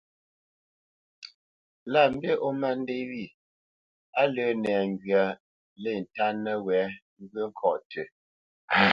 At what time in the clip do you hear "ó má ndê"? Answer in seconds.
2.45-2.99